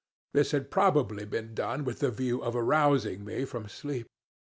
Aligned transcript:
This 0.33 0.49
had 0.49 0.71
probably 0.71 1.25
been 1.25 1.53
done 1.53 1.83
with 1.85 1.99
the 1.99 2.09
view 2.09 2.41
of 2.41 2.55
arousing 2.55 3.23
me 3.23 3.45
from 3.45 3.67
sleep. 3.69 4.07